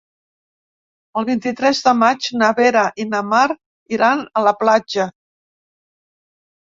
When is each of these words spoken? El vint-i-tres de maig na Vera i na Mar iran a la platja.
El 1.19 1.25
vint-i-tres 1.25 1.81
de 1.87 1.91
maig 1.97 2.29
na 2.41 2.47
Vera 2.59 2.85
i 3.03 3.05
na 3.09 3.19
Mar 3.33 3.41
iran 3.99 4.23
a 4.41 4.43
la 4.49 4.55
platja. 4.63 5.05